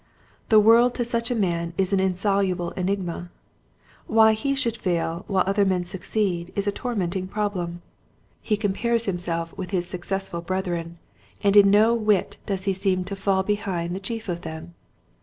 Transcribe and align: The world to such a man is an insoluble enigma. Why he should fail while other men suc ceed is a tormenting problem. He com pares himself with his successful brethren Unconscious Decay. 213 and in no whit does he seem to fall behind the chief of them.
The 0.49 0.59
world 0.59 0.95
to 0.95 1.05
such 1.05 1.29
a 1.29 1.35
man 1.35 1.73
is 1.77 1.93
an 1.93 1.99
insoluble 1.99 2.71
enigma. 2.71 3.29
Why 4.07 4.33
he 4.33 4.55
should 4.55 4.77
fail 4.77 5.25
while 5.27 5.43
other 5.45 5.63
men 5.63 5.83
suc 5.85 6.01
ceed 6.01 6.51
is 6.55 6.65
a 6.65 6.71
tormenting 6.71 7.27
problem. 7.27 7.83
He 8.41 8.57
com 8.57 8.73
pares 8.73 9.05
himself 9.05 9.55
with 9.55 9.69
his 9.69 9.87
successful 9.87 10.41
brethren 10.41 10.97
Unconscious 11.43 11.53
Decay. 11.53 11.61
213 11.61 11.61
and 11.61 11.65
in 11.65 11.79
no 11.83 11.93
whit 11.93 12.37
does 12.47 12.63
he 12.63 12.73
seem 12.73 13.03
to 13.03 13.15
fall 13.15 13.43
behind 13.43 13.95
the 13.95 13.99
chief 13.99 14.27
of 14.27 14.41
them. 14.41 14.73